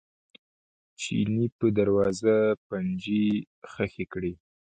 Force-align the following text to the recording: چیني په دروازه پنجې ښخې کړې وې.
چیني 1.01 1.45
په 1.57 1.67
دروازه 1.77 2.35
پنجې 2.67 3.23
ښخې 3.71 4.05
کړې 4.13 4.31
وې. 4.35 4.43